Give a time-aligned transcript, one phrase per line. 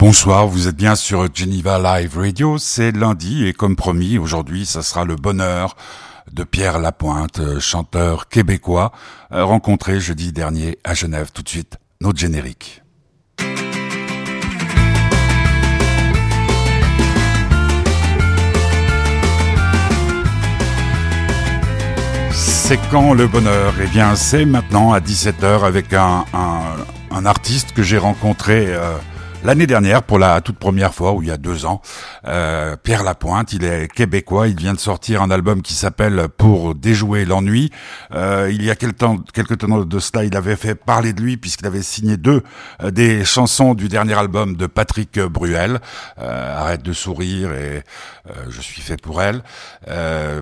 [0.00, 4.82] Bonsoir, vous êtes bien sur Geneva Live Radio, c'est lundi et comme promis, aujourd'hui, ça
[4.82, 5.76] sera le bonheur
[6.32, 8.92] de Pierre Lapointe, chanteur québécois,
[9.30, 11.32] euh, rencontré jeudi dernier à Genève.
[11.34, 12.82] Tout de suite, notre générique.
[22.32, 23.74] C'est quand le bonheur?
[23.82, 26.24] Eh bien, c'est maintenant à 17h avec un,
[27.10, 28.96] un, artiste que j'ai rencontré euh,
[29.44, 31.80] l'année dernière pour la toute première fois, ou il y a deux ans.
[32.26, 36.74] Euh, Pierre Lapointe, il est québécois, il vient de sortir un album qui s'appelle Pour
[36.74, 37.70] déjouer l'ennui.
[38.14, 41.22] Euh, il y a quelques temps, quelques temps de cela, il avait fait parler de
[41.22, 42.42] lui puisqu'il avait signé deux
[42.82, 45.80] euh, des chansons du dernier album de Patrick Bruel,
[46.16, 47.82] Arrête de sourire et
[48.48, 49.42] Je suis fait pour elle.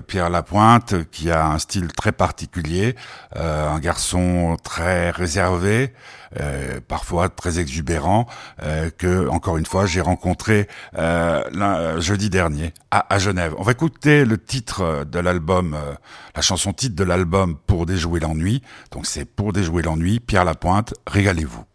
[0.07, 2.95] Pierre Lapointe, qui a un style très particulier,
[3.35, 5.93] un garçon très réservé.
[6.39, 8.27] Euh, parfois très exubérant,
[8.61, 10.67] euh, que encore une fois j'ai rencontré
[10.97, 13.53] euh, jeudi dernier à, à, Genève.
[13.57, 15.77] On va écouter le titre de l'album,
[16.35, 18.61] la chanson titre de l'album pour déjouer l'ennui.
[18.91, 20.19] Donc c'est pour déjouer l'ennui.
[20.19, 21.68] Pierre Lapointe, régalez-vous.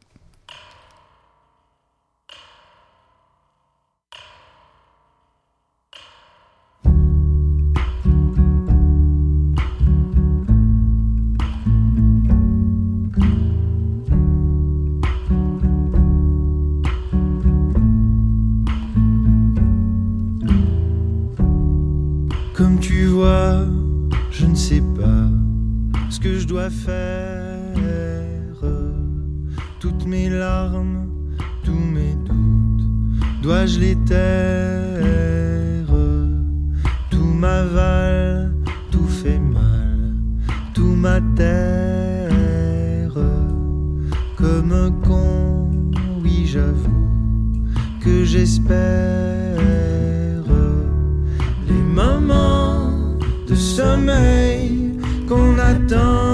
[29.81, 31.09] Toutes mes larmes,
[31.63, 32.85] tous mes doutes,
[33.43, 35.87] dois-je les taire?
[37.11, 38.55] Tout m'avale,
[38.91, 40.15] tout fait mal,
[40.73, 42.33] tout m'atterre.
[44.37, 45.71] Comme un con,
[46.23, 47.11] oui j'avoue
[48.01, 49.61] que j'espère?
[51.95, 52.91] Moments
[53.47, 56.34] de sommeil qu'on attend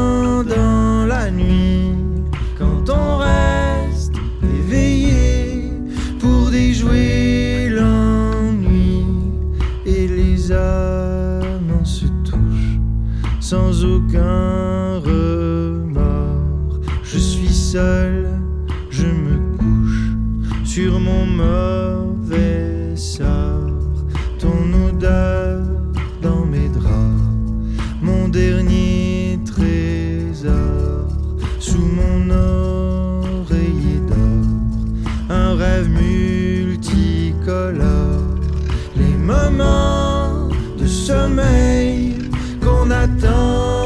[38.97, 42.15] les moments de sommeil
[42.63, 43.80] qu'on attend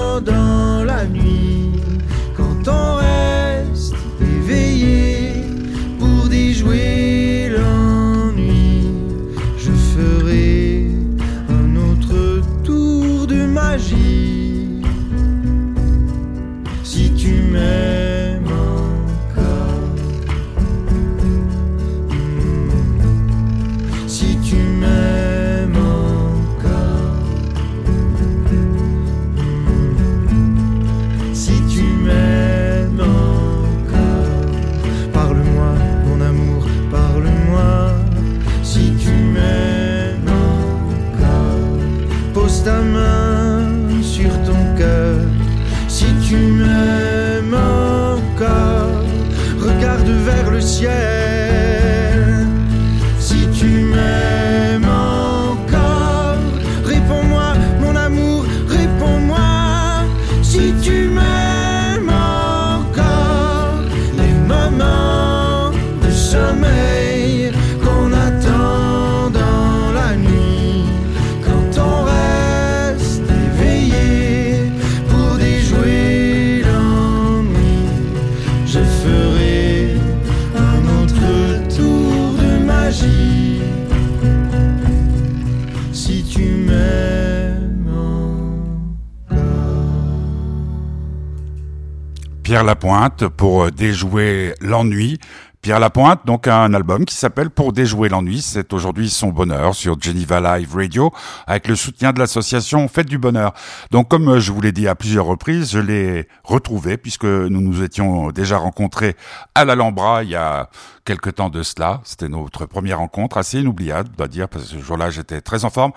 [92.55, 95.19] Pierre Lapointe pour déjouer l'ennui.
[95.61, 98.43] Pierre Lapointe, donc a un album qui s'appelle Pour déjouer l'ennui.
[98.43, 101.12] C'est aujourd'hui son bonheur sur Geneva Live Radio
[101.49, 103.55] avec le soutien de l'association Fête du Bonheur.
[103.91, 107.83] Donc comme je vous l'ai dit à plusieurs reprises, je l'ai retrouvé puisque nous nous
[107.83, 109.17] étions déjà rencontrés
[109.57, 110.69] à l'Alhambra il y a
[111.05, 112.01] quelque temps de cela.
[112.05, 115.71] C'était notre première rencontre, assez inoubliable, dois dire, parce que ce jour-là, j'étais très en
[115.71, 115.93] forme.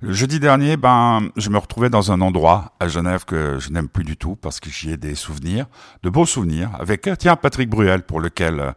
[0.00, 3.88] Le jeudi dernier, ben, je me retrouvais dans un endroit à Genève que je n'aime
[3.88, 5.66] plus du tout, parce que j'y ai des souvenirs,
[6.02, 8.74] de beaux souvenirs, avec, tiens, Patrick Bruel, pour lequel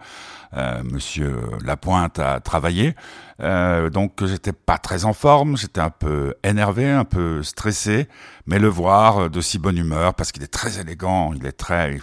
[0.55, 2.95] euh, Monsieur Lapointe a travaillé.
[3.41, 8.07] Euh, donc j'étais pas très en forme, j'étais un peu énervé, un peu stressé,
[8.45, 11.99] mais le voir de si bonne humeur parce qu'il est très élégant, il est très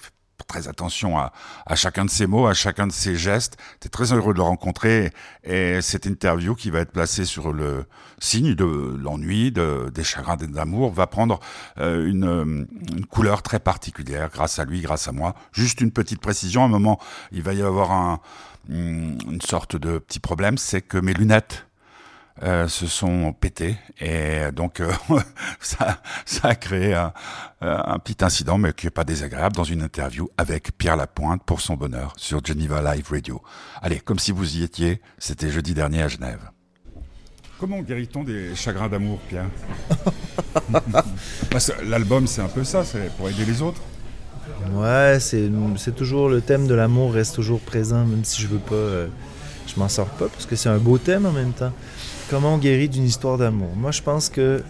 [0.47, 1.33] très attention à,
[1.75, 3.57] chacun de ses mots, à chacun de ses gestes.
[3.81, 5.13] T'es très heureux de le rencontrer
[5.45, 7.85] et cette interview qui va être placée sur le
[8.19, 11.41] signe de l'ennui, de, des chagrins d'amour, va prendre
[11.79, 15.35] euh, une, une, couleur très particulière grâce à lui, grâce à moi.
[15.53, 16.99] Juste une petite précision, à un moment,
[17.33, 18.21] il va y avoir un,
[18.69, 21.67] une sorte de petit problème, c'est que mes lunettes
[22.43, 24.91] euh, se sont pétés et donc euh,
[25.61, 27.13] ça, ça a créé un,
[27.61, 31.61] un, petit incident mais qui est pas désagréable dans une interview avec Pierre Lapointe pour
[31.61, 33.43] son bonheur sur Geneva Live Radio.
[33.83, 36.51] Allez, comme si vous y étiez, c'était jeudi dernier à Genève.
[37.63, 39.47] Comment guérit-on des chagrins d'amour, Pierre
[41.85, 43.81] L'album, c'est un peu ça, c'est pour aider les autres.
[44.73, 48.75] Ouais, c'est toujours le thème de l'amour reste toujours présent, même si je veux pas,
[48.75, 49.07] euh,
[49.69, 51.73] je m'en sors pas, parce que c'est un beau thème en même temps.
[52.33, 54.63] Comment on guérit d'une histoire d'amour Moi, je pense que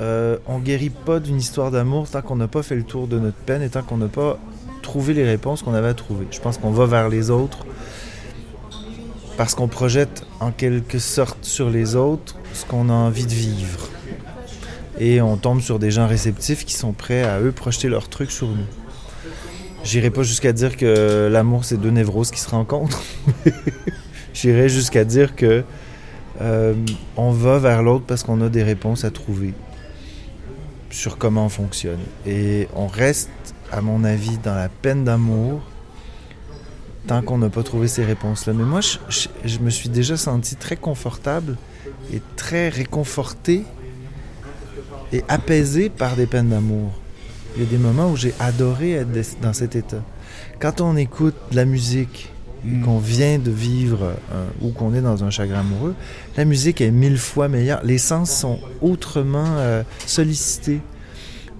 [0.00, 3.18] euh, on guérit pas d'une histoire d'amour tant qu'on n'a pas fait le tour de
[3.18, 4.38] notre peine et tant qu'on n'a pas
[4.80, 6.28] trouvé les réponses qu'on avait à trouver.
[6.30, 7.66] Je pense qu'on va vers les autres
[9.36, 13.88] parce qu'on projette en quelque sorte sur les autres ce qu'on a envie de vivre.
[15.00, 18.30] Et on tombe sur des gens réceptifs qui sont prêts à eux projeter leurs trucs
[18.30, 18.68] sur nous.
[19.82, 23.02] J'irai pas jusqu'à dire que l'amour c'est deux névroses qui se rencontrent.
[24.32, 25.64] J'irai jusqu'à dire que
[26.40, 26.74] euh,
[27.16, 29.54] on va vers l'autre parce qu'on a des réponses à trouver
[30.90, 32.00] sur comment on fonctionne.
[32.26, 33.30] Et on reste,
[33.72, 35.60] à mon avis, dans la peine d'amour
[37.06, 38.52] tant qu'on n'a pas trouvé ces réponses-là.
[38.52, 41.56] Mais moi, je, me suis déjà senti très confortable
[42.12, 43.64] et très réconforté
[45.12, 46.92] et apaisé par des peines d'amour.
[47.56, 50.02] Il y a des moments où j'ai adoré être dans cet état.
[50.60, 52.30] Quand on écoute de la musique,
[52.64, 52.82] Mm.
[52.82, 55.94] qu'on vient de vivre euh, ou qu'on est dans un chagrin amoureux,
[56.36, 57.80] la musique est mille fois meilleure.
[57.84, 60.80] Les sens sont autrement euh, sollicités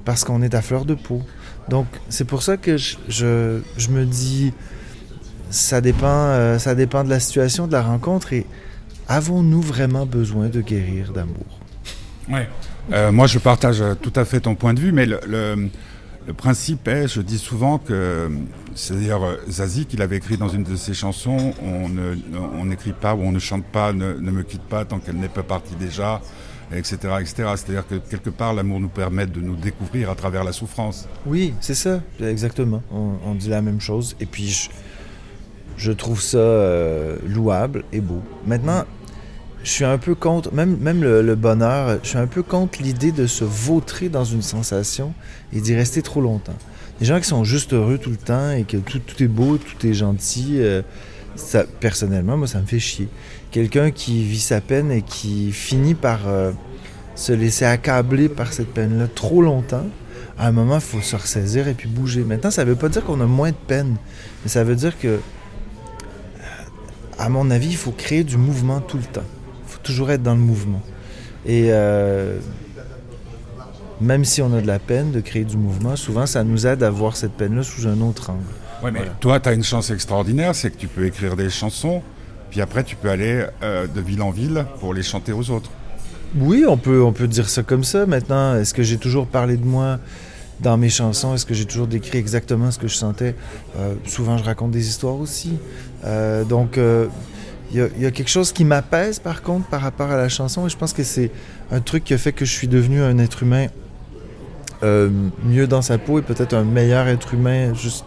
[0.05, 1.23] parce qu'on est à fleur de peau.
[1.69, 2.97] Donc, c'est pour ça que je,
[3.77, 4.53] je, me dis,
[5.51, 8.47] ça dépend, euh, ça dépend de la situation, de la rencontre et
[9.07, 11.61] avons-nous vraiment besoin de guérir d'amour?
[12.29, 12.41] Oui.
[13.13, 15.71] moi, je partage tout à fait ton point de vue, mais le le
[16.33, 18.31] principe est, je dis souvent que,
[18.75, 23.33] c'est-à-dire Zazie, qu'il avait écrit dans une de ses chansons, on n'écrit pas ou on
[23.33, 26.21] ne chante pas, ne, me quitte pas tant qu'elle n'est pas partie déjà,
[26.73, 26.97] etc.
[27.21, 27.35] etc.
[27.57, 31.09] C'est-à-dire que quelque part, l'amour nous permet de nous découvrir à travers la souffrance.
[31.27, 32.83] Oui, c'est ça, exactement.
[32.91, 34.17] On, dit la même chose.
[34.21, 34.69] Et puis,
[35.77, 38.23] je, trouve ça euh, louable et beau.
[38.47, 38.85] Maintenant,
[39.65, 43.13] je suis un peu contre, même, même le, bonheur, je suis un peu contre l'idée
[43.13, 45.13] de se vautrer dans une sensation
[45.53, 46.57] et d'y rester trop longtemps.
[47.01, 49.87] Les gens qui sont juste heureux tout le temps et que tout, est beau, tout
[49.87, 50.83] est gentil, euh,
[51.37, 53.09] ça, personnellement, moi, ça me fait chier.
[53.51, 56.53] Quelqu'un qui vit sa peine et qui finit par euh,
[57.15, 59.87] se laisser accabler par cette peine-là trop longtemps,
[60.39, 62.23] à un moment, il faut se ressaisir et puis bouger.
[62.23, 63.97] Maintenant, ça ne veut pas dire qu'on a moins de peine,
[64.43, 65.19] mais ça veut dire que,
[67.19, 69.25] à mon avis, il faut créer du mouvement tout le temps
[69.89, 70.83] toujours être dans le mouvement.
[71.47, 72.39] Et euh,
[74.03, 76.83] même si on a de la peine de créer du mouvement, souvent ça nous aide
[76.83, 78.43] à voir cette peine-là sous un autre angle.
[78.83, 82.03] Oui, mais toi, tu as une chance extraordinaire, c'est que tu peux écrire des chansons,
[82.51, 85.71] puis après tu peux aller euh, de ville en ville pour les chanter aux autres.
[86.37, 88.05] Oui, on peut, on peut dire ça comme ça.
[88.05, 89.99] Maintenant, est-ce que j'ai toujours parlé de moi
[90.61, 91.35] dans mes chansons?
[91.35, 93.35] Est-ce que j'ai toujours décrit exactement ce que je sentais?
[93.79, 95.59] Euh, souvent, je raconte des histoires aussi.
[96.47, 96.79] donc,
[97.71, 100.71] il y, a, quelque chose qui m'apaise par contre par rapport à la chanson et
[100.71, 101.31] je pense que c'est
[101.71, 103.67] un truc qui a fait que je suis devenu un être humain
[104.83, 105.11] euh,
[105.45, 108.05] mieux dans sa peau et peut-être un meilleur être humain juste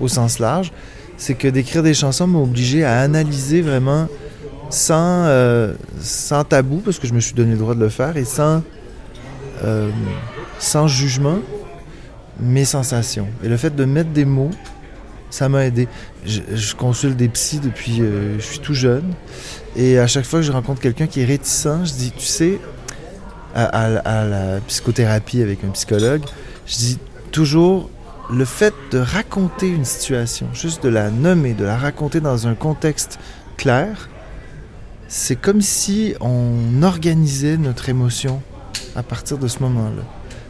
[0.00, 0.72] au sens large.
[1.16, 4.08] C'est que d'écrire des chansons m'a obligé à analyser vraiment
[4.70, 8.16] sans, euh, sans tabou, parce que je me suis donné le droit de le faire,
[8.16, 8.62] et sans,
[9.62, 9.90] euh,
[10.58, 11.38] sans jugement,
[12.40, 13.28] mes sensations.
[13.44, 14.50] Et le fait de mettre des mots
[15.34, 15.88] ça m'a aidé.
[16.26, 19.12] Je, consulte des psys depuis euh, je suis tout jeune.
[19.76, 22.58] Et à chaque fois que je rencontre quelqu'un qui est réticent, je dis, tu sais,
[23.54, 26.22] à, la psychothérapie avec un psychologue,
[26.66, 26.98] je dis
[27.30, 27.90] toujours,
[28.30, 32.54] le fait de raconter une situation, juste de la nommer, de la raconter dans un
[32.54, 33.18] contexte
[33.56, 34.08] clair,
[35.08, 38.40] c'est comme si on organisait notre émotion
[38.96, 40.02] à partir de ce moment-là.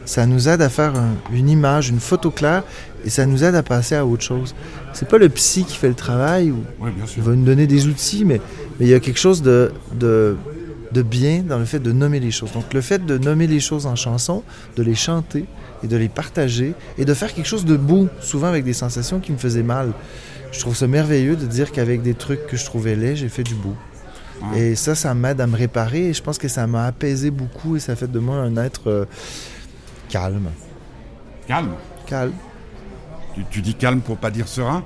[0.05, 0.93] Ça nous aide à faire
[1.31, 2.63] une image, une photo claire,
[3.03, 4.55] et ça nous aide à passer à autre chose.
[4.95, 7.87] C'est pas le psy qui fait le travail, ou bien il va nous donner des
[7.87, 8.39] outils, mais,
[8.79, 10.37] mais il y a quelque chose de, de,
[10.93, 12.53] de bien dans le fait de nommer les choses.
[12.53, 14.41] Donc le fait de nommer les choses en chanson,
[14.77, 15.45] de les chanter
[15.83, 19.19] et de les partager et de faire quelque chose de beau, souvent avec des sensations
[19.19, 19.91] qui me faisaient mal.
[20.53, 23.43] Je trouve ça merveilleux de dire qu'avec des trucs que je trouvais laids, j'ai fait
[23.43, 23.75] du beau.
[24.41, 24.59] Ouais.
[24.59, 27.75] Et ça, ça m'aide à me réparer et je pense que ça m'a apaisé beaucoup
[27.75, 29.05] et ça fait de moi un être euh,
[30.07, 30.49] calme.
[31.47, 31.73] Calme.
[32.05, 32.33] Calme.
[33.35, 34.83] Tu, tu dis calme pour pas dire serein?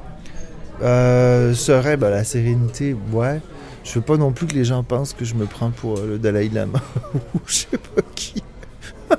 [0.81, 3.41] Euh, serait ben, la sérénité, ouais.
[3.83, 6.07] Je veux pas non plus que les gens pensent que je me prends pour euh,
[6.07, 6.81] le Dalai Lama
[7.35, 8.43] ou je sais pas qui.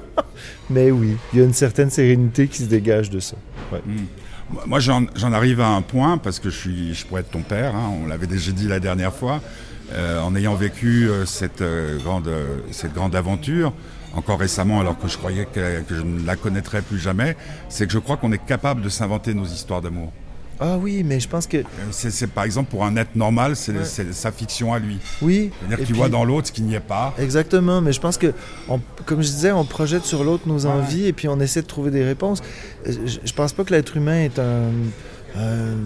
[0.70, 3.36] Mais oui, il y a une certaine sérénité qui se dégage de ça.
[3.70, 3.80] Moi,
[4.66, 7.74] Moi, j'en arrive à un point, parce que je, suis, je pourrais être ton père,
[7.74, 9.40] hein, on l'avait déjà dit la dernière fois,
[9.92, 11.62] euh, en ayant vécu cette,
[12.02, 12.30] grande,
[12.70, 13.72] cette grande aventure,
[14.14, 17.36] encore récemment, alors que je croyais que, que je ne la connaîtrais plus jamais,
[17.68, 20.12] c'est que je crois qu'on est capable de s'inventer nos histoires d'amour.
[20.62, 23.72] Ah oui, mais je pense que Euh, C'est par exemple pour un être normal, c'est
[23.72, 24.12] Ouais.
[24.12, 24.98] sa fiction à lui.
[25.22, 25.50] oui.
[25.60, 27.14] C'est-à-dire qu'il voit dans l'autre ce qu'il n'y est pas.
[27.18, 28.34] Exactement, mais je pense que,
[28.68, 30.72] on- comme je disais, on projette sur l'autre nos Ouais.
[30.72, 32.42] envies et puis on essaie de trouver des réponses.
[32.86, 34.68] Euh, Je, je pense pas que l'être humain est un,
[35.34, 35.76] un,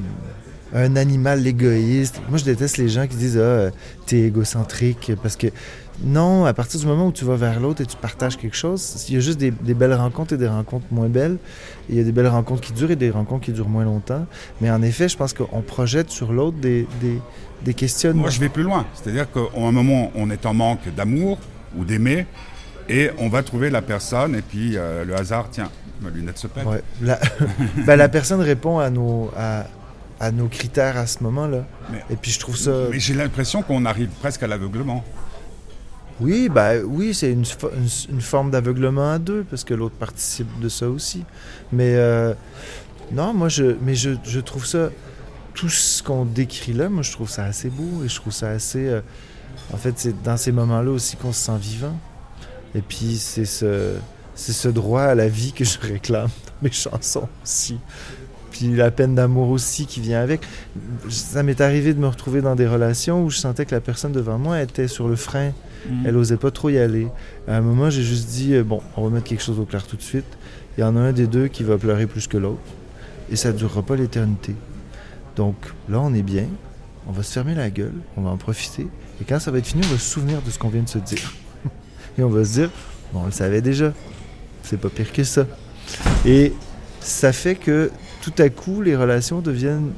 [0.75, 2.21] un animal égoïste.
[2.29, 3.71] Moi, je déteste les gens qui disent Ah,
[4.07, 5.47] t'es égocentrique parce que
[6.03, 9.07] non, à partir du moment où tu vas vers l'autre et tu partages quelque chose,
[9.09, 11.39] il y a juste des, des belles rencontres et des rencontres moins belles.
[11.89, 14.27] Il y a des belles rencontres qui durent et des rencontres qui durent moins longtemps.
[14.61, 17.21] Mais en effet, je pense qu'on projette sur l'autre des, des,
[17.65, 18.23] des questionnements.
[18.23, 18.87] Moi, je vais plus loin.
[18.95, 21.39] C'est-à-dire qu'à un moment, on est en manque d'amour
[21.77, 22.27] ou d'aimer,
[22.89, 25.71] et on va trouver la personne, et puis euh, le hasard, tiens,
[26.03, 26.67] ma lunette se pète.
[26.67, 26.83] Ouais.
[27.03, 27.19] La...
[27.87, 29.65] ben, la personne répond à nos, à,
[30.21, 31.65] à nos critères à ce moment-là.
[32.11, 32.73] Et puis je trouve ça.
[32.91, 35.05] Mais j'ai l'impression qu'on arrive presque à l'aveuglement.
[36.21, 39.97] Oui, ben, oui c'est une, fo- une- une forme d'aveuglement à deux, parce que l'autre
[39.97, 41.25] participe de ça aussi.
[41.73, 42.35] Mais euh,
[43.13, 44.91] non, moi, je, mais je, je trouve ça.
[45.55, 48.49] Tout ce qu'on décrit là, moi, je trouve ça assez beau et je trouve ça
[48.51, 48.89] assez.
[48.89, 49.01] euh,
[49.73, 51.97] en fait, c'est dans ces moments-là aussi qu'on se sent vivant.
[52.75, 53.95] Et puis, c'est ce,
[54.35, 57.79] ce droit à la vie que je réclame dans mes chansons aussi.
[58.53, 60.43] Puis la peine d'amour aussi qui vient avec.
[61.11, 64.13] Ça m'est arrivé de me retrouver dans des relations où je sentais que la personne
[64.13, 65.53] devant moi était sur le frein.
[66.05, 67.09] Elle osait pas trop y aller.
[67.47, 69.87] À un moment, j'ai juste dit euh, bon, on va mettre quelque chose au clair
[69.87, 70.25] tout de suite.
[70.77, 72.63] Il y en a un des deux qui va pleurer plus que l'autre.
[73.31, 74.55] Et ça ne durera pas l'éternité.
[75.37, 75.57] Donc
[75.89, 76.47] là, on est bien.
[77.07, 77.95] On va se fermer la gueule.
[78.17, 78.87] On va en profiter.
[79.21, 80.89] Et quand ça va être fini, on va se souvenir de ce qu'on vient de
[80.89, 81.33] se dire.
[82.19, 82.71] Et on va se dire
[83.13, 83.93] bon, on le savait déjà.
[84.63, 85.47] C'est pas pire que ça.
[86.25, 86.53] Et
[87.01, 87.91] ça fait que
[88.23, 89.93] tout à coup, les relations deviennent,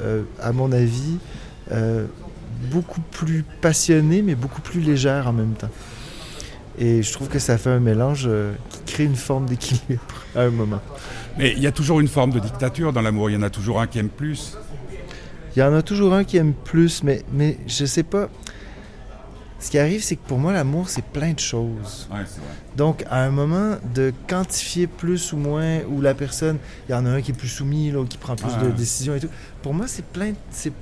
[0.00, 1.18] euh, à mon avis,
[1.70, 2.06] euh,
[2.70, 5.70] beaucoup plus passionnées, mais beaucoup plus légères en même temps.
[6.78, 10.02] Et je trouve que ça fait un mélange euh, qui crée une forme d'équilibre
[10.34, 10.80] à un moment.
[11.38, 13.30] Mais il y a toujours une forme de dictature dans l'amour.
[13.30, 14.56] Il y en a toujours un qui aime plus.
[15.54, 18.28] Il y en a toujours un qui aime plus, mais, mais je sais pas.
[19.58, 22.08] Ce qui arrive, c'est que pour moi, l'amour, c'est plein de choses.
[22.12, 22.50] Ouais, c'est vrai.
[22.76, 26.58] Donc, à un moment, de quantifier plus ou moins, où la personne,
[26.88, 29.14] il y en a un qui est plus soumis, l'autre qui prend plus de décisions
[29.14, 29.30] et tout.
[29.62, 30.34] Pour moi, c'est plein.
[30.50, 30.72] C'est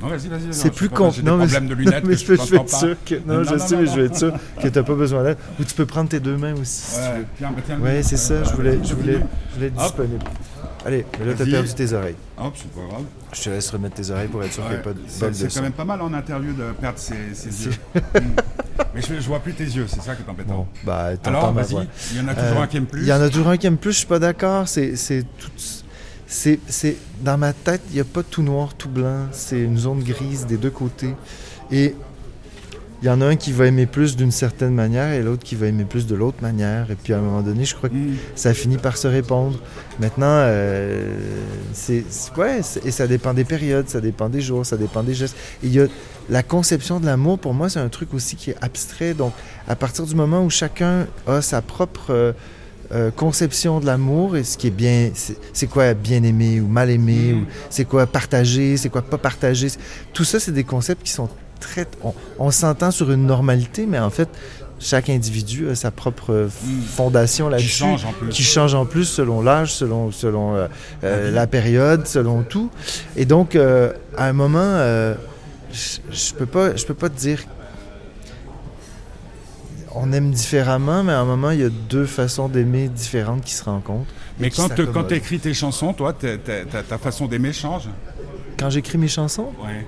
[0.00, 0.46] Non, vas-y, vas-y.
[0.46, 1.08] non, c'est plus con.
[1.10, 2.66] De lunettes mais je, vais être pas.
[2.78, 3.14] sûr que.
[3.16, 3.96] Non, Non, je non, sais, non, mais je non.
[3.96, 5.36] vais être sûr que t'as pas besoin d'aide.
[5.60, 6.98] Ou tu peux prendre tes deux mains aussi, si
[7.38, 10.24] tu Ouais, bah, c'est ça, je voulais, je voulais, je voulais être disponible.
[10.86, 12.14] Allez, mais là, t'as perdu tes oreilles.
[12.38, 13.02] Hop, c'est pas grave.
[13.34, 15.34] Je te laisse remettre tes oreilles pour être sûr qu'il n'y a pas de de
[15.34, 17.72] c'est quand même pas mal en interview de perdre ses, ses yeux.
[18.80, 18.84] Mm.
[18.94, 20.54] Mais je, je vois plus tes yeux, c'est ça qui est embêtant.
[20.54, 23.02] Bon, bah, Alors, vas-y, il y en a toujours Euh, un qui aime plus.
[23.02, 24.66] Il y en a toujours un qui aime plus, je suis pas d'accord.
[24.66, 25.50] C'est, c'est tout.
[26.32, 29.26] C'est, c'est, dans ma tête, il n'y a pas tout noir, tout blanc.
[29.32, 31.16] C'est une zone grise des deux côtés.
[31.72, 31.96] Et
[33.02, 35.56] il y en a un qui va aimer plus d'une certaine manière et l'autre qui
[35.56, 36.88] va aimer plus de l'autre manière.
[36.88, 38.14] Et puis à un moment donné, je crois que Mm.
[38.36, 39.58] ça finit par se répondre.
[39.98, 41.16] Maintenant, euh,
[41.72, 45.02] c'est, c'est- ouais, c'est- et ça dépend des périodes, ça dépend des jours, ça dépend
[45.02, 45.34] des gestes.
[45.64, 45.86] Et il y a
[46.28, 49.14] la conception de l'amour, pour moi, c'est un truc aussi qui est abstrait.
[49.14, 49.32] Donc,
[49.66, 52.32] à partir du moment où chacun a sa propre euh,
[52.92, 55.10] euh, conception de l'amour et ce qui est bien,
[55.52, 57.38] c'est, quoi bien aimer ou mal aimer, Mm.
[57.42, 59.68] ou c'est quoi partager, c'est quoi pas partager.
[60.12, 61.28] Tout ça, c'est des concepts qui sont
[61.60, 61.86] très.
[62.02, 64.28] On, on s'entend sur une normalité, mais en fait,
[64.80, 66.80] chaque individu a sa propre Mm.
[66.96, 68.28] fondation Qui là-dessus change en plus.
[68.30, 70.66] qui change en plus selon l'âge, selon, selon euh,
[71.04, 72.70] euh, La période, selon tout.
[73.16, 73.92] Et donc, à
[74.24, 74.78] un moment,
[75.72, 77.40] je je peux pas, je peux pas te dire.
[79.94, 83.54] On aime différemment, mais à un moment, il y a deux façons d'aimer différentes qui
[83.54, 84.10] se rencontrent.
[84.38, 87.88] Mais quand, tu écris tes chansons, toi, ta façon d'aimer change
[88.58, 89.86] Quand j'écris mes chansons, Ouais.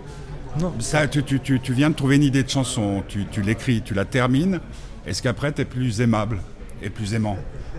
[0.61, 3.43] non, Ça, tu, tu- tu- tu viens de trouver une idée de chanson, tu, tu
[3.43, 4.61] l'écris, tu la termines.
[5.07, 6.39] Est-ce qu'après, tu es plus aimable
[6.83, 7.37] et plus aimant?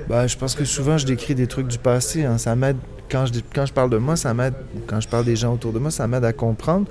[0.07, 2.23] Bah, je pense que souvent, je décris des trucs du passé.
[2.25, 2.37] hein.
[2.37, 2.77] Ça m'aide
[3.11, 4.53] quand je, quand je parle de moi, ça m'aide,
[4.87, 6.87] quand je parle des gens autour de moi, ça m'aide à comprendre.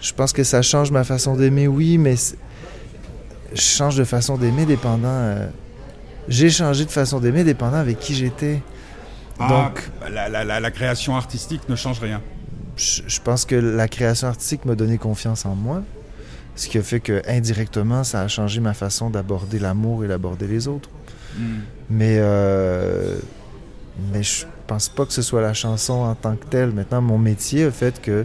[0.00, 2.16] Je pense que ça change ma façon d'aimer, oui, mais
[3.56, 5.08] je change de façon d'aimer dépendant.
[5.08, 5.46] Euh,
[6.28, 8.62] j'ai changé de façon d'aimer dépendant avec qui j'étais.
[9.38, 12.22] Ah, Donc, la, la, la, création artistique ne change rien.
[12.76, 15.82] Je, je pense que la création artistique m'a donné confiance en moi,
[16.54, 20.46] ce qui a fait que indirectement, ça a changé ma façon d'aborder l'amour et d'aborder
[20.46, 20.88] les autres.
[21.36, 21.60] Hmm.
[21.90, 23.16] Mais, euh,
[24.12, 26.72] mais je pense pas que ce soit la chanson en tant que telle.
[26.72, 28.24] Maintenant, mon métier a fait que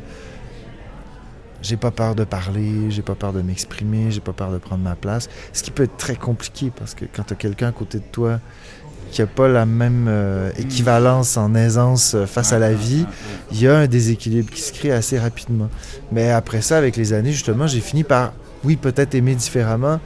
[1.61, 4.83] j'ai pas peur de parler, j'ai pas peur de m'exprimer, j'ai pas peur de prendre
[4.83, 5.29] ma place.
[5.53, 8.03] Ce qui peut être très compliqué parce que quand tu as quelqu'un à côté de
[8.11, 8.39] toi
[9.11, 13.05] qui a pas la même euh, équivalence en aisance euh, face à la vie,
[13.51, 15.69] il y a un déséquilibre qui se crée assez rapidement.
[16.13, 18.31] Mais après ça, avec les années, justement, j'ai fini par,
[18.63, 19.99] oui, peut-être aimer différemment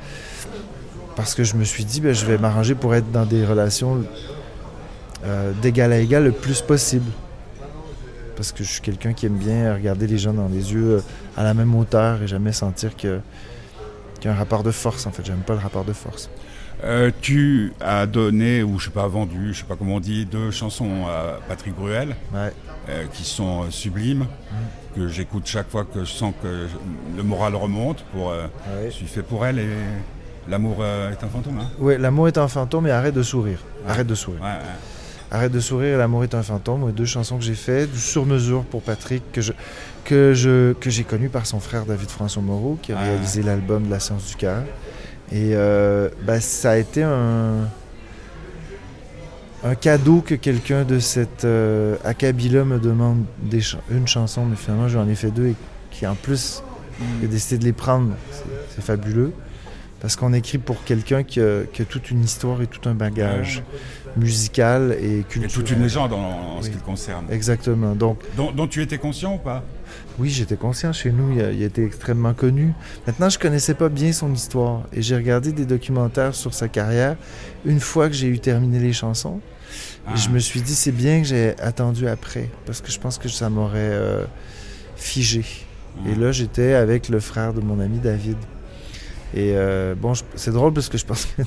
[1.16, 4.04] parce que je me suis dit, ben, je vais m'arranger pour être dans des relations
[5.24, 7.10] euh, d'égal à égal le plus possible
[8.36, 11.02] parce que je suis quelqu'un qui aime bien regarder les gens dans les yeux euh,
[11.38, 13.22] à la même hauteur et jamais sentir qu'il
[14.24, 15.06] y a un rapport de force.
[15.08, 16.30] En fait, j'aime pas le rapport de force.
[16.84, 20.26] Euh, tu as donné, ou je sais pas, vendu, je sais pas comment on dit,
[20.26, 24.96] deux chansons à Patrick Bruel, euh, qui sont sublimes, mm.
[24.96, 26.68] que j'écoute chaque fois que je sens que
[27.16, 28.04] le moral remonte.
[28.12, 28.34] Pour,
[28.86, 29.70] Je suis fait pour elle et
[30.50, 31.60] l'amour est un fantôme.
[31.60, 31.70] Hein.
[31.80, 33.60] Oui, l'amour est un fantôme et arrête de sourire.
[33.88, 34.42] Arrête de sourire.
[35.32, 38.64] Arrête de sourire et l'amour est un fantôme, deux chansons que j'ai faites, sur mesure
[38.64, 39.54] pour Patrick, que je
[40.04, 43.86] que je que j'ai connu par son frère David François Moreau, qui a réalisé l'album
[43.86, 44.64] de la science du cœur.
[45.32, 47.68] Et euh, ben, ça a été un
[49.64, 54.88] un cadeau que quelqu'un de cette euh, acabit-là me demande des une chanson, mais finalement
[54.88, 55.56] j'en ai fait deux et
[55.90, 56.62] qui en plus
[57.00, 57.04] mm.
[57.24, 58.12] a décidé de les prendre.
[58.70, 59.34] C'est fabuleux.
[60.02, 63.64] Parce qu'on écrit pour quelqu'un qui, a, toute une histoire et tout un bagage
[64.18, 65.50] musical et culturel.
[65.50, 67.26] Et toute une légende en, ce qui le concerne.
[67.30, 67.96] Exactement.
[67.96, 69.64] Donc, dont, tu étais conscient ou pas?
[70.18, 70.94] Oui, j'étais conscient.
[70.94, 72.74] Chez nous, il, a, il était extrêmement connu.
[73.06, 74.84] Maintenant, je connaissais pas bien son histoire.
[74.94, 77.18] Et j'ai regardé des documentaires sur sa carrière
[77.66, 79.42] une fois que j'ai eu terminé les chansons.
[80.14, 80.34] Et je ah.
[80.34, 82.50] me suis dit, c'est bien que j'ai attendu après.
[82.66, 84.26] Parce que je pense que ça m'aurait euh,
[84.96, 85.46] figé.
[86.06, 86.20] Et ah.
[86.20, 88.38] là, j'étais avec le frère de mon ami David.
[89.34, 91.42] Et euh, bon, c'est drôle parce que je pense que.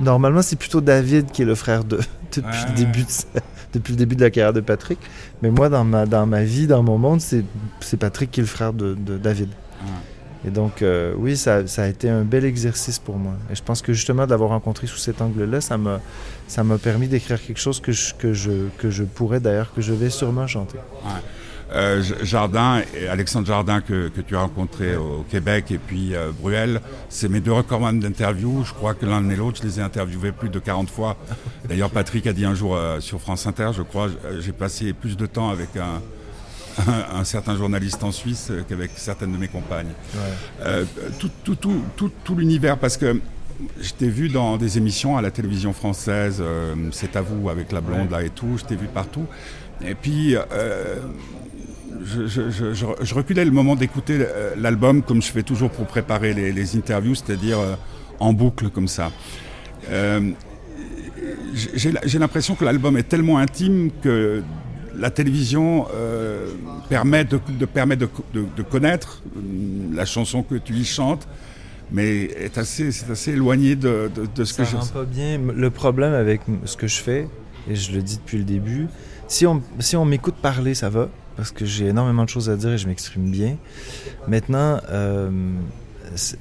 [0.00, 1.98] Normalement, c'est plutôt David qui est le frère de
[2.34, 3.40] depuis le début de
[3.74, 4.98] depuis le début de la carrière de Patrick.
[5.42, 7.44] Mais moi, dans ma, dans ma vie, dans mon monde, c'est
[7.98, 9.50] Patrick qui est le frère de, David.
[10.46, 13.32] Et donc, euh, oui, ça, ça, a été un bel exercice pour moi.
[13.50, 17.60] Et je pense que justement, d'avoir rencontré sous cet angle-là, ça m'a permis d'écrire quelque
[17.60, 20.78] chose que je, que je, que je pourrais d'ailleurs, que je vais sûrement chanter.
[21.72, 26.30] Euh, Jardin, et Alexandre Jardin que, que, tu as rencontré au Québec et puis euh,
[26.40, 28.64] Bruel, c'est mes deux recordman d'interview.
[28.64, 31.16] Je crois que l'un et l'autre, je les ai interviewés plus de 40 fois.
[31.68, 34.08] D'ailleurs, Patrick a dit un jour euh, sur France Inter, je crois,
[34.40, 36.00] j'ai passé plus de temps avec un,
[37.14, 39.92] un, certain journaliste en Suisse qu'avec certaines de mes compagnes.
[41.18, 43.20] tout, tout, tout, tout, tout l'univers, parce que
[43.80, 46.42] je t'ai vu dans des émissions à la télévision française,
[46.92, 49.26] c'est à vous avec la blonde là et tout, je t'ai vu partout.
[49.84, 50.36] Et puis,
[52.04, 57.14] je, reculais le moment d'écouter euh, l'album comme je fais toujours pour préparer les, interviews,
[57.14, 57.74] c'est-à-dire euh,
[58.20, 59.10] en boucle comme ça.
[59.90, 60.30] Euh,
[61.74, 64.42] j'ai l'impression que l'album est tellement intime que
[64.96, 65.86] la télévision
[66.88, 69.22] permet, de, de, connaître
[69.92, 71.26] la chanson que tu y chantes,
[71.90, 74.76] mais est assez, c'est assez éloigné de, ce que je...
[74.92, 75.38] Pas bien.
[75.38, 77.28] Le problème avec ce que je fais,
[77.68, 78.88] et je le dis depuis le début,
[79.26, 82.56] si on, si on m'écoute parler, ça va parce que j'ai énormément de choses à
[82.56, 83.58] dire et je m'exprime bien.
[84.26, 85.30] Maintenant, euh,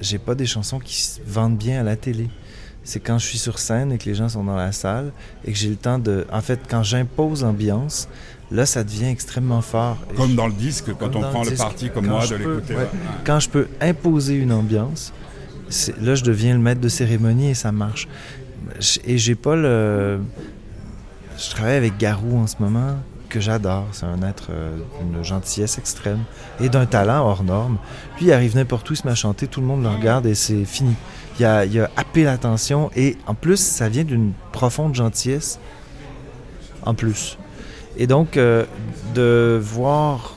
[0.01, 2.29] j'ai pas des chansons qui se vendent bien à la télé.
[2.83, 5.11] C'est quand je suis sur scène et que les gens sont dans la salle
[5.45, 6.25] et que j'ai le temps de.
[6.31, 8.09] En fait, quand j'impose ambiance,
[8.49, 9.97] là, ça devient extrêmement fort.
[10.15, 12.75] Comme dans le disque, quand on prend le, parti comme moi de l'écouter.
[13.23, 15.13] Quand je peux imposer une ambiance,
[16.01, 18.07] là, je deviens le maître de cérémonie et ça marche.
[19.05, 20.19] Et j'ai pas le.
[21.37, 22.95] Je travaille avec Garou en ce moment
[23.29, 23.87] que j'adore.
[23.91, 26.23] C'est un être euh, d'une gentillesse extrême
[26.59, 27.77] et d'un talent hors norme.
[28.15, 30.25] Puis il arrive n'importe où, il se met à chanter, tout le monde le regarde
[30.25, 30.95] et c'est fini.
[31.39, 35.59] Il a, il a happé l'attention et en plus, ça vient d'une profonde gentillesse
[36.83, 37.37] en plus.
[37.97, 38.65] Et donc, euh,
[39.13, 40.36] de voir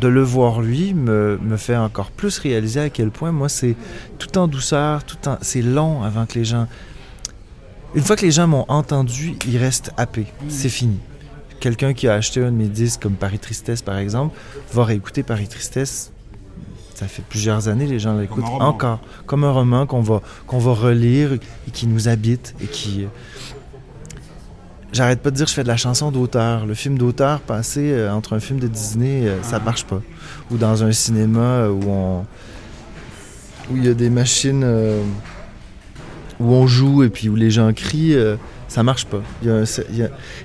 [0.00, 3.76] de le voir lui me, me, fait encore plus réaliser à quel point moi c'est
[4.18, 6.66] tout en douceur, tout en c'est long avant que les gens
[7.94, 10.26] une fois que les gens m'ont entendu, ils restent happés.
[10.48, 10.98] C'est fini.
[11.60, 14.36] Quelqu'un qui a acheté un de mes disques comme Paris Tristesse par exemple
[14.72, 16.12] va réécouter Paris Tristesse.
[16.94, 19.00] Ça fait plusieurs années les gens l'écoutent encore.
[19.24, 23.06] Comme un roman qu'on va qu'on va relire et qui nous habite et qui
[24.92, 26.66] j'arrête pas de dire que je fais de la chanson d'auteur.
[26.66, 30.02] Le film d'auteur, passé euh, entre un film de Disney, euh, ça marche pas.
[30.50, 32.24] Ou dans un cinéma où on.
[33.74, 34.62] il y a des machines.
[34.64, 35.02] euh,
[36.40, 38.36] où on joue et puis où les gens crient, euh,
[38.68, 39.22] ça marche pas.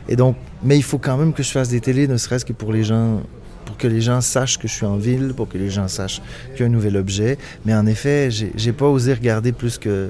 [0.07, 2.53] Et donc, mais il faut quand même que je fasse des télés, ne serait-ce que
[2.53, 3.21] pour les gens.
[3.65, 6.21] Pour que les gens sachent que je suis en ville, pour que les gens sachent
[6.51, 7.37] qu'il y a un nouvel objet.
[7.63, 10.09] Mais en effet, j'ai pas osé regarder plus que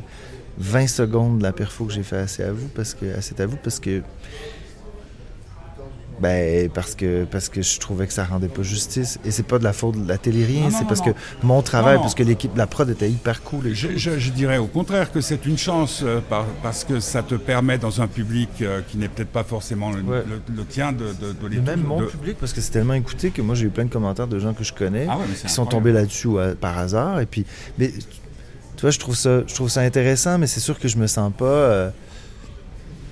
[0.57, 3.45] 20 secondes de la perfo que j'ai fait assez à vous parce que assez à
[3.45, 4.01] vous parce que
[6.19, 9.57] ben parce que parce que je trouvais que ça rendait pas justice et c'est pas
[9.57, 11.13] de la faute de la télé rien c'est parce non.
[11.13, 12.01] que mon travail Non, non.
[12.03, 13.93] parce que l'équipe la prod était hyper cool et Je, tout.
[13.97, 17.33] je- je dirais au contraire que c'est une chance euh, par- parce que ça te
[17.33, 20.23] permet dans un public euh, qui n'est peut-être pas forcément le, Ouais.
[20.47, 22.71] le- le tien de, de, de les Et même mon de- public parce que c'est
[22.71, 25.17] tellement écouté que moi j'ai eu plein de commentaires de gens que je connais Ah
[25.17, 27.47] ouais, qui sont tombés là-dessus par hasard et puis
[27.79, 27.91] mais
[28.81, 31.05] tu vois je trouve ça je trouve ça intéressant mais c'est sûr que je me
[31.05, 31.89] sens pas euh,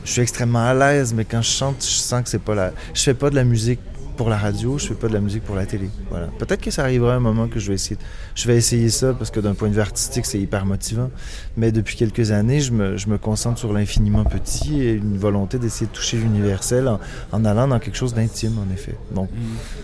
[0.04, 2.74] je suis extrêmement à l'aise mais quand je chante je sens que c'est pas la
[2.92, 3.80] je fais pas de la musique
[4.20, 5.90] pour la radio, je fais pas de la musique pour la télé.
[6.10, 6.28] Voilà.
[6.40, 7.98] Peut-être que ça arrivera un moment que je vais essayer.
[8.36, 11.10] Je vais essayer ça parce que d'un point de vue artistique, c'est hyper motivant.
[11.56, 15.58] Mais depuis quelques années, je me, je me concentre sur l'infiniment petit et une volonté
[15.58, 17.00] d'essayer de toucher l'universel en,
[17.32, 18.96] en allant dans quelque chose d'intime, en effet.
[19.16, 19.30] Donc,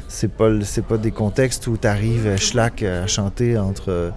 [0.10, 4.10] c'est pas c'est pas des contextes où tu arrives schlack à chanter entre euh,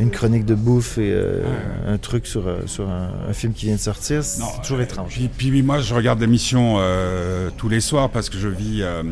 [0.00, 1.40] une chronique de bouffe et euh,
[1.86, 4.24] un truc sur, euh, sur un, un film qui vient de sortir.
[4.24, 5.12] C'est toujours étrange.
[5.12, 9.02] Puis, puis moi, je regarde l'émission euh, tous les soirs parce que je vis euh,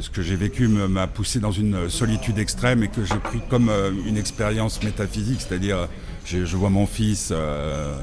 [0.00, 3.68] ce que j'ai vécu m'a poussé dans une solitude extrême et que j'ai pris comme
[3.68, 5.86] euh, une expérience métaphysique, c'est-à-dire euh,
[6.24, 7.94] je, je vois mon fils euh,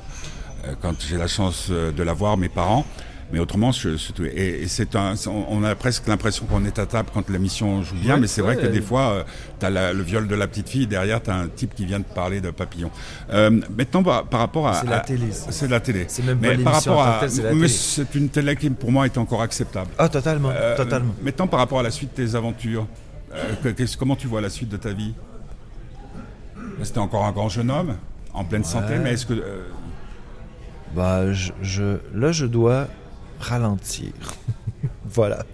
[0.66, 2.86] euh, quand j'ai la chance euh, de l'avoir, mes parents.
[3.34, 3.90] Mais autrement, je,
[4.24, 5.16] et, et c'est un,
[5.50, 8.42] on a presque l'impression qu'on est à table quand l'émission joue bien, Ouais, mais c'est
[8.42, 8.62] vrai ouais.
[8.62, 9.26] que des fois,
[9.60, 12.00] tu as le viol de la petite fille, derrière, tu as un type qui vient
[12.00, 12.90] de parler de papillon.
[13.34, 14.76] Euh, maintenant, par, par rapport à...
[14.76, 15.26] C'est la télé.
[15.32, 16.06] C'est la télé.
[16.08, 17.28] C'est même pas Mais par rapport à...
[17.28, 17.68] c'est la mais télé.
[17.68, 19.90] c'est une télé qui, pour moi, est encore acceptable.
[19.98, 21.14] Ah, totalement, Euh, totalement.
[21.22, 22.88] Maintenant, par rapport à la suite de tes aventures,
[23.36, 25.14] euh, comment tu vois la suite de ta vie?
[26.56, 27.98] Là, C'était encore un grand jeune homme,
[28.34, 29.34] en pleine santé, mais est-ce que...
[29.34, 29.64] euh,
[30.96, 32.88] Bah, je, je- là, je dois
[33.40, 34.12] ralentir.
[35.06, 35.46] voilà.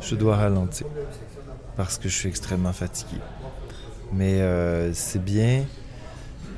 [0.00, 0.86] Je dois ralentir.
[1.76, 3.20] Parce que je suis extrêmement fatigué.
[4.12, 5.64] Mais euh, c'est bien.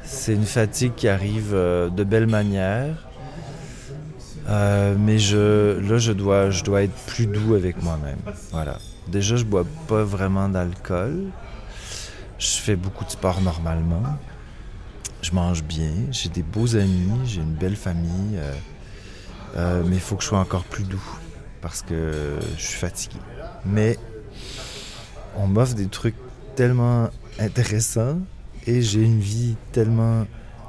[0.03, 3.09] C'est une fatigue qui arrive euh, de belle manière.
[4.49, 8.18] Euh, mais je, là, je dois, je dois être plus doux avec moi-même.
[8.51, 8.79] Voilà.
[9.09, 11.27] Déjà, je bois pas vraiment d'alcool.
[12.38, 14.03] Je fais beaucoup de sport normalement.
[15.23, 15.92] Je mange bien.
[16.11, 17.12] J'ai des beaux amis.
[17.27, 18.38] J'ai une belle famille.
[19.57, 21.03] Euh, mais il faut que je sois encore plus doux.
[21.61, 23.19] Parce que je suis fatigué.
[23.67, 23.99] Mais
[25.37, 26.15] on m'offre des trucs
[26.57, 28.19] tellement intéressants
[28.67, 30.27] et j'ai une vie tellement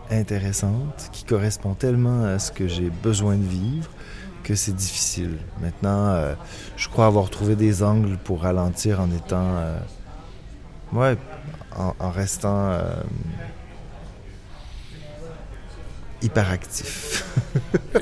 [0.09, 3.89] intéressante qui correspond tellement à ce que j'ai besoin de vivre
[4.43, 5.37] que c'est difficile.
[5.61, 6.33] Maintenant, euh,
[6.75, 9.55] je crois avoir trouvé des angles pour ralentir en étant...
[9.55, 9.79] euh,
[10.93, 11.17] ouais,
[11.77, 12.77] en, restant
[16.21, 17.25] hyperactif.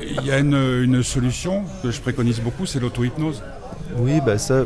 [0.02, 3.42] Il y a une, une solution que je préconise beaucoup, c'est l'auto-hypnose.
[3.96, 4.64] oui, ben ça,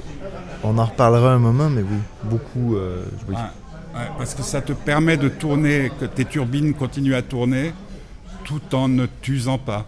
[0.63, 2.77] on en reparlera un moment, mais oui, beaucoup...
[2.77, 3.35] euh, oui.
[3.35, 7.73] Ouais, ouais, parce que ça te permet de tourner, que tes turbines continuent à tourner
[8.45, 9.87] tout en ne t'usant pas.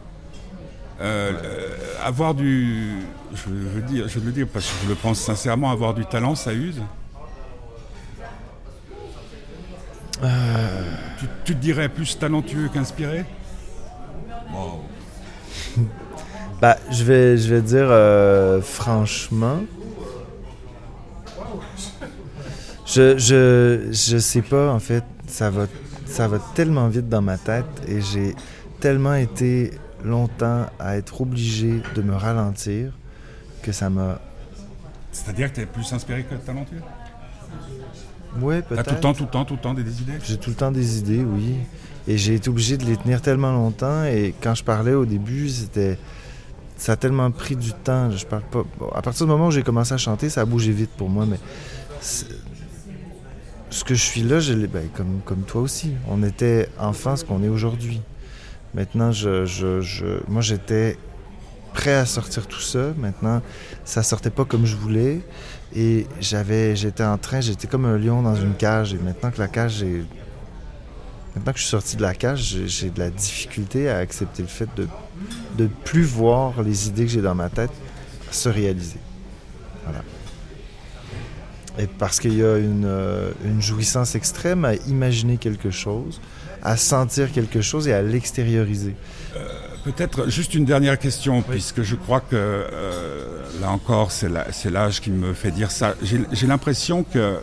[1.00, 2.94] Euh, euh, avoir du.
[3.34, 6.06] Je veux, dire, je veux le dire parce que je le pense sincèrement, avoir du
[6.06, 6.80] talent, ça use.
[11.18, 13.26] Tu, tu te dirais plus talentueux qu'inspiré?
[14.56, 15.84] Wow.
[16.60, 19.60] Bah, je vais, je vais dire euh, franchement.
[22.86, 25.04] Je, je, je sais pas, en fait.
[25.26, 25.66] Ça va,
[26.06, 28.34] ça va tellement vite dans ma tête et j'ai
[28.80, 29.72] tellement été
[30.04, 32.92] longtemps à être obligé de me ralentir
[33.62, 34.20] que ça m'a.
[35.12, 36.80] C'est-à-dire que tu es plus inspiré que talentueux?
[38.38, 38.84] T'as peut-être.
[38.84, 40.18] tout le temps, tout le temps, tout le temps des, des idées?
[40.22, 41.56] J'ai tout le temps des idées, oui.
[42.08, 44.04] Et j'ai été obligé de les tenir tellement longtemps.
[44.04, 45.98] Et quand je parlais au début, c'était.
[46.78, 48.10] Ça a tellement pris du temps.
[48.10, 48.62] Je parle pas.
[48.94, 51.24] à partir du moment où j'ai commencé à chanter, ça a bougé vite pour moi.
[51.26, 51.38] Mais
[53.70, 54.38] ce que je suis là,
[54.72, 55.92] ben, comme, comme toi aussi.
[56.08, 58.00] On était enfant ce qu'on est aujourd'hui.
[58.74, 60.98] Maintenant, je, je, je- moi, j'étais
[61.72, 62.92] prêt à sortir tout ça.
[62.98, 63.42] Maintenant,
[63.84, 65.20] ça sortait pas comme je voulais.
[65.74, 68.94] Et j'avais, j'étais en train, j'étais comme un lion dans une cage.
[68.94, 70.02] Et maintenant que la cage est.
[71.36, 74.48] Maintenant que je suis sorti de la cage, j'ai, de la difficulté à accepter le
[74.48, 74.88] fait de
[75.56, 77.70] de plus voir les idées que j'ai dans ma tête
[78.30, 78.98] se réaliser.
[79.84, 80.02] Voilà.
[81.78, 86.20] Et parce qu'il y a une, euh, une jouissance extrême à imaginer quelque chose,
[86.62, 88.94] à sentir quelque chose et à l'extérioriser.
[89.84, 93.24] Peut-être juste une dernière question, puisque je crois que euh,
[93.60, 94.28] là encore, c'est
[94.70, 95.94] l'âge qui me fait dire ça.
[96.02, 97.38] J'ai l'impression que euh,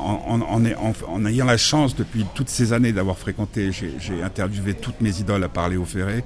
[0.00, 5.44] en, ayant la chance depuis toutes ces années d'avoir fréquenté, j'ai interviewé toutes mes idoles
[5.44, 6.24] à parler au Ferré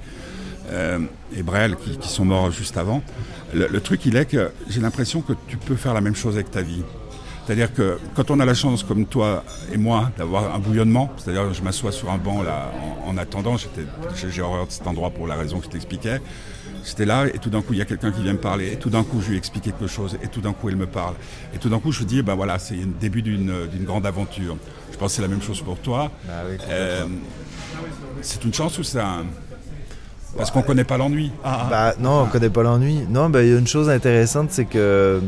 [0.71, 0.99] euh,
[1.37, 3.03] et Brel qui, sont morts juste avant.
[3.53, 6.51] Le truc, il est que j'ai l'impression que tu peux faire la même chose avec
[6.51, 6.83] ta vie.
[7.45, 11.53] C'est-à-dire que quand on a la chance, comme toi et moi, d'avoir un bouillonnement, c'est-à-dire
[11.53, 12.73] je m'assois sur un banc là
[13.07, 13.57] en, attendant,
[14.15, 16.21] j'ai horreur de cet endroit pour la raison que je t'expliquais.
[16.87, 18.77] J'étais là et tout d'un coup il y a quelqu'un qui vient me parler et
[18.77, 21.15] tout d'un coup je lui explique quelque chose et tout d'un coup il me parle
[21.55, 24.57] et tout d'un coup je me dis ben voilà c'est le début d'une grande aventure.
[24.93, 26.11] Je pense que c'est la même chose pour toi.
[26.27, 26.33] Bah
[26.69, 27.07] euh,
[28.23, 29.25] c'est une chance ou c'est un...
[30.37, 31.31] Parce qu'on connaît pas l'ennui?
[31.45, 31.67] Ah, ah.
[31.71, 33.07] Bah non, on connaît pas l'ennui.
[33.09, 35.21] Non, bah il y a une chose intéressante, c'est que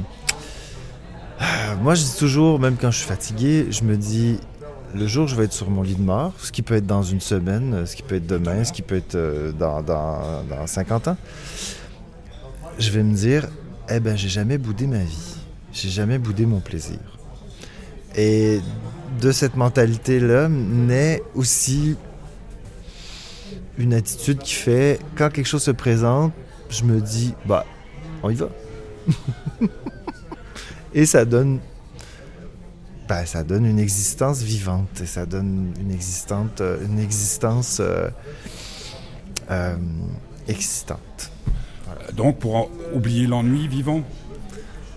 [1.82, 4.38] moi, je dis toujours, même quand je suis fatigué, je me dis,
[4.94, 6.86] le jour où je vais être sur mon lit de mort, ce qui peut être
[6.86, 10.66] dans une semaine, ce qui peut être demain, ce qui peut être euh, dans, dans,
[10.66, 11.16] 50 ans,
[12.78, 13.48] je vais me dire,
[13.90, 15.36] eh ben, j'ai jamais boudé ma vie.
[15.72, 16.98] J'ai jamais boudé mon plaisir.
[18.16, 18.60] Et
[19.20, 21.96] de cette mentalité-là naît aussi
[23.78, 26.32] une attitude qui fait, quand quelque chose se présente,
[26.70, 27.66] je me dis, bah,
[28.22, 28.48] on y va.
[30.96, 31.60] Et ça donne,
[33.06, 35.02] ben, ça donne une existence vivante.
[35.02, 38.08] Et ça donne une, existante, une existence euh,
[39.50, 39.76] euh,
[40.48, 41.30] existante.
[42.14, 44.00] Donc, pour oublier l'ennui vivant?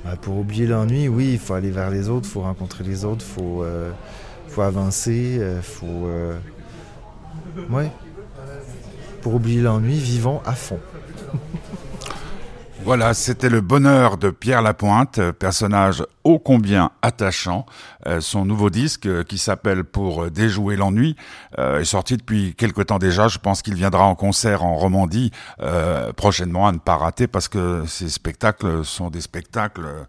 [0.05, 3.03] Ben, Pour oublier l'ennui, oui, il faut aller vers les autres, il faut rencontrer les
[3.03, 3.91] autres, il faut, euh,
[4.47, 6.07] faut avancer, il faut.
[7.69, 7.83] Oui.
[9.21, 10.79] Pour oublier l'ennui, vivons à fond.
[12.89, 17.67] Voilà, c'était le bonheur de Pierre Lapointe, personnage ô combien attachant.
[18.07, 21.15] Euh, son nouveau disque, euh, qui s'appelle Pour déjouer l'ennui,
[21.59, 23.27] euh, est sorti depuis quelque temps déjà.
[23.27, 25.29] Je pense qu'il viendra en concert en Romandie
[26.17, 30.07] prochainement à ne pas rater parce que ces spectacles sont des spectacles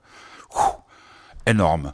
[1.45, 1.93] énormes.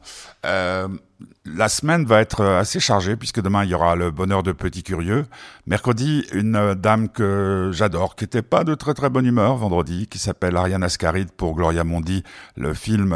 [1.44, 4.83] La semaine va être assez chargée puisque demain il y aura le bonheur de petits
[4.83, 5.26] curieux.
[5.66, 10.18] Mercredi, une dame que j'adore, qui était pas de très très bonne humeur vendredi, qui
[10.18, 12.22] s'appelle Ariane Ascaride pour Gloria Mondi,
[12.57, 13.14] le film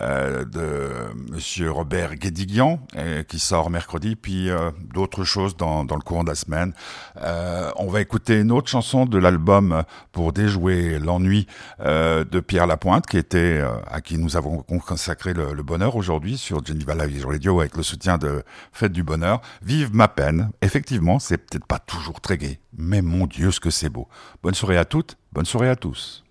[0.00, 0.88] euh, de
[1.32, 2.80] Monsieur Robert Guédiguian,
[3.28, 6.72] qui sort mercredi, puis euh, d'autres choses dans, dans, le courant de la semaine.
[7.20, 11.46] Euh, on va écouter une autre chanson de l'album pour déjouer l'ennui
[11.80, 16.38] euh, de Pierre Lapointe, qui était à qui nous avons consacré le, le bonheur aujourd'hui
[16.38, 19.40] sur Geneva Live Avec le soutien de Fête du Bonheur.
[19.62, 20.50] Vive ma peine.
[20.62, 24.08] Effectivement, c'est peut-être pas toujours très gai, mais mon Dieu, ce que c'est beau.
[24.42, 26.24] Bonne soirée à toutes, bonne soirée à tous.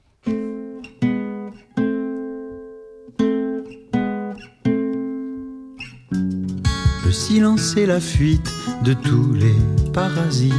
[7.06, 8.50] Le silence et la fuite
[8.84, 9.56] de tous les
[9.94, 10.54] parasites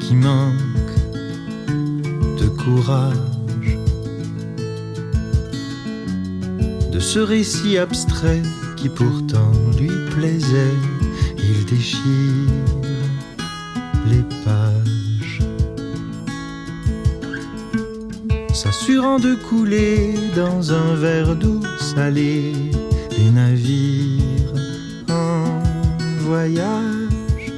[0.00, 0.54] qui manquent
[2.38, 3.16] de courage.
[6.92, 8.42] De ce récit abstrait
[8.86, 10.78] qui pourtant lui plaisait,
[11.38, 12.50] il déchire
[14.10, 15.40] les pages.
[18.52, 22.52] S'assurant de couler dans un verre d'eau salé
[23.16, 24.54] les navires
[25.10, 25.44] en
[26.20, 27.52] voyage.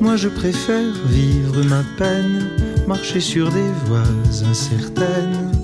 [0.00, 2.50] Moi je préfère vivre ma peine,
[2.86, 5.61] marcher sur des voies incertaines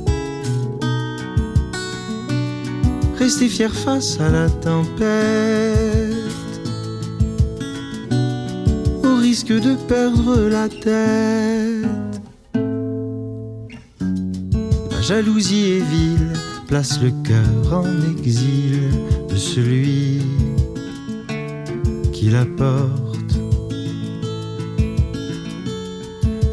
[3.29, 5.05] fier face à la tempête,
[9.05, 11.85] au risque de perdre la tête.
[14.91, 16.33] La jalousie est vile,
[16.69, 18.81] place le cœur en exil
[19.29, 20.23] de celui
[22.13, 23.35] qui la porte.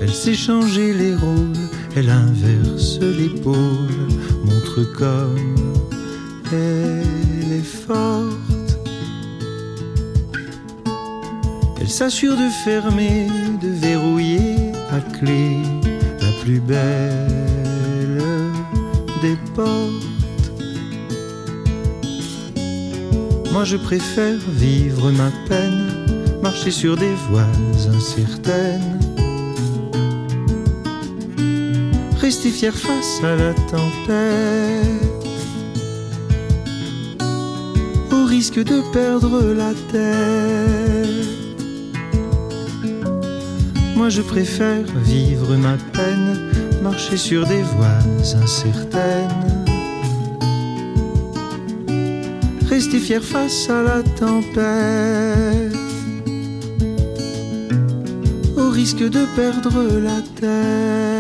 [0.01, 1.53] Elle sait changer les rôles,
[1.95, 4.09] elle inverse l'épaule,
[4.43, 5.64] montre comme
[6.51, 8.79] elle est forte.
[11.79, 13.27] Elle s'assure de fermer,
[13.61, 15.57] de verrouiller à clé
[16.21, 18.23] la plus belle
[19.21, 20.51] des portes.
[23.51, 27.47] Moi je préfère vivre ma peine, marcher sur des voies
[27.95, 28.99] incertaines.
[32.19, 35.14] Rester fier face à la tempête
[38.37, 41.25] risque de perdre la tête.
[43.95, 46.51] Moi je préfère vivre ma peine,
[46.83, 48.03] marcher sur des voies
[48.43, 49.65] incertaines.
[52.67, 55.73] Rester fier face à la tempête.
[58.57, 61.14] Au risque de perdre la tête.